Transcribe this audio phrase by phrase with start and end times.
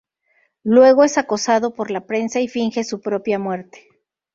[0.63, 3.87] Luego es acosado por la prensa y finge su propia muerte.